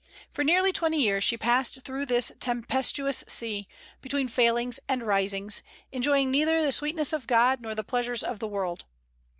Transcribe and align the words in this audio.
For 0.31 0.43
nearly 0.43 0.73
twenty 0.73 0.99
years 0.99 1.23
she 1.23 1.37
passed 1.37 1.83
through 1.83 2.07
this 2.07 2.31
tempestuous 2.39 3.23
sea, 3.27 3.67
between 4.01 4.27
failings 4.29 4.79
and 4.89 5.03
risings, 5.05 5.61
enjoying 5.91 6.31
neither 6.31 6.59
the 6.63 6.71
sweetness 6.71 7.13
of 7.13 7.27
God 7.27 7.61
nor 7.61 7.75
the 7.75 7.83
pleasures 7.83 8.23
of 8.23 8.39
the 8.39 8.47
world. 8.47 8.85